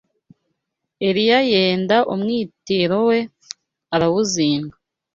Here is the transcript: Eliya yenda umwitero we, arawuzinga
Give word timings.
Eliya 1.07 1.39
yenda 1.51 1.97
umwitero 2.13 2.97
we, 3.09 3.19
arawuzinga 3.95 4.75